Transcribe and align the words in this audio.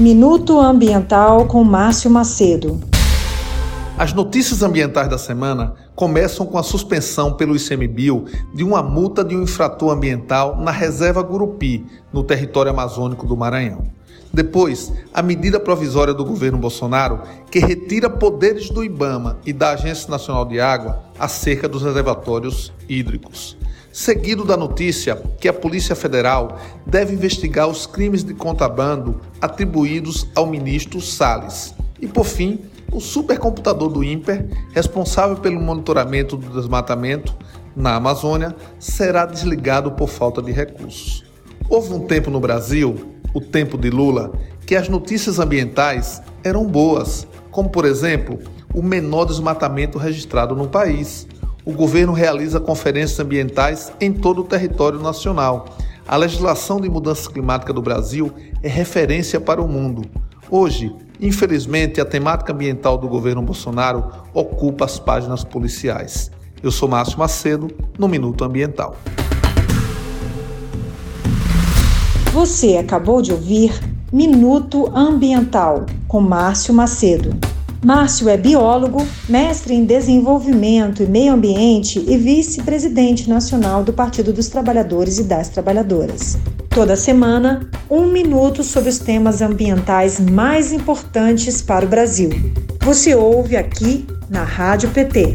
Minuto 0.00 0.58
Ambiental 0.58 1.44
com 1.44 1.62
Márcio 1.62 2.10
Macedo. 2.10 2.80
As 3.98 4.14
notícias 4.14 4.62
ambientais 4.62 5.10
da 5.10 5.18
semana 5.18 5.74
começam 5.94 6.46
com 6.46 6.56
a 6.56 6.62
suspensão 6.62 7.34
pelo 7.34 7.54
ICMBio 7.54 8.24
de 8.54 8.64
uma 8.64 8.82
multa 8.82 9.22
de 9.22 9.36
um 9.36 9.42
infrator 9.42 9.90
ambiental 9.90 10.56
na 10.56 10.70
reserva 10.70 11.22
Gurupi, 11.22 11.84
no 12.10 12.22
território 12.22 12.70
amazônico 12.70 13.26
do 13.26 13.36
Maranhão. 13.36 13.88
Depois, 14.32 14.92
a 15.12 15.22
medida 15.22 15.58
provisória 15.58 16.14
do 16.14 16.24
governo 16.24 16.56
Bolsonaro 16.56 17.22
que 17.50 17.58
retira 17.58 18.08
poderes 18.08 18.70
do 18.70 18.84
IBAMA 18.84 19.38
e 19.44 19.52
da 19.52 19.70
Agência 19.70 20.08
Nacional 20.08 20.44
de 20.44 20.60
Água 20.60 21.02
acerca 21.18 21.68
dos 21.68 21.82
reservatórios 21.82 22.72
hídricos. 22.88 23.56
Seguido 23.92 24.44
da 24.44 24.56
notícia 24.56 25.20
que 25.40 25.48
a 25.48 25.52
Polícia 25.52 25.96
Federal 25.96 26.60
deve 26.86 27.12
investigar 27.12 27.66
os 27.66 27.86
crimes 27.86 28.22
de 28.22 28.32
contrabando 28.32 29.20
atribuídos 29.40 30.28
ao 30.36 30.46
ministro 30.46 31.00
Salles. 31.00 31.74
E 32.00 32.06
por 32.06 32.24
fim, 32.24 32.60
o 32.92 33.00
supercomputador 33.00 33.88
do 33.88 34.04
INPER, 34.04 34.46
responsável 34.72 35.38
pelo 35.38 35.60
monitoramento 35.60 36.36
do 36.36 36.50
desmatamento 36.50 37.34
na 37.74 37.96
Amazônia, 37.96 38.54
será 38.78 39.26
desligado 39.26 39.90
por 39.92 40.08
falta 40.08 40.40
de 40.40 40.52
recursos. 40.52 41.24
Houve 41.68 41.92
um 41.92 42.06
tempo 42.06 42.30
no 42.30 42.40
Brasil, 42.40 43.14
o 43.34 43.40
tempo 43.40 43.76
de 43.76 43.90
Lula, 43.90 44.32
que 44.66 44.76
as 44.76 44.88
notícias 44.88 45.38
ambientais 45.38 46.22
eram 46.42 46.66
boas, 46.66 47.26
como 47.50 47.68
por 47.68 47.84
exemplo, 47.84 48.38
o 48.74 48.82
menor 48.82 49.24
desmatamento 49.24 49.98
registrado 49.98 50.54
no 50.54 50.68
país. 50.68 51.26
O 51.64 51.72
governo 51.72 52.12
realiza 52.12 52.60
conferências 52.60 53.20
ambientais 53.20 53.92
em 54.00 54.12
todo 54.12 54.42
o 54.42 54.44
território 54.44 55.00
nacional. 55.00 55.76
A 56.06 56.16
legislação 56.16 56.80
de 56.80 56.88
mudança 56.88 57.30
climática 57.30 57.72
do 57.72 57.82
Brasil 57.82 58.32
é 58.62 58.68
referência 58.68 59.40
para 59.40 59.60
o 59.60 59.68
mundo. 59.68 60.02
Hoje, 60.50 60.92
Infelizmente, 61.20 62.00
a 62.00 62.04
temática 62.04 62.52
ambiental 62.52 62.96
do 62.96 63.06
governo 63.06 63.42
Bolsonaro 63.42 64.10
ocupa 64.32 64.86
as 64.86 64.98
páginas 64.98 65.44
policiais. 65.44 66.30
Eu 66.62 66.70
sou 66.70 66.88
Márcio 66.88 67.18
Macedo, 67.18 67.68
no 67.98 68.08
Minuto 68.08 68.42
Ambiental. 68.42 68.96
Você 72.32 72.76
acabou 72.76 73.20
de 73.20 73.32
ouvir 73.32 73.72
Minuto 74.12 74.88
Ambiental, 74.94 75.84
com 76.06 76.20
Márcio 76.20 76.72
Macedo. 76.72 77.36
Márcio 77.84 78.28
é 78.28 78.36
biólogo, 78.36 79.04
mestre 79.28 79.74
em 79.74 79.84
desenvolvimento 79.84 81.02
e 81.02 81.06
meio 81.06 81.32
ambiente 81.32 81.98
e 81.98 82.16
vice-presidente 82.16 83.28
nacional 83.28 83.82
do 83.82 83.92
Partido 83.92 84.32
dos 84.32 84.46
Trabalhadores 84.46 85.18
e 85.18 85.24
das 85.24 85.48
Trabalhadoras. 85.48 86.38
Toda 86.68 86.94
semana, 86.94 87.68
um 87.90 88.06
minuto 88.06 88.62
sobre 88.62 88.90
os 88.90 89.00
temas 89.00 89.42
ambientais 89.42 90.20
mais 90.20 90.72
importantes 90.72 91.60
para 91.60 91.84
o 91.84 91.88
Brasil. 91.88 92.30
Você 92.82 93.12
ouve 93.12 93.56
aqui 93.56 94.06
na 94.28 94.44
Rádio 94.44 94.88
PT. 94.90 95.34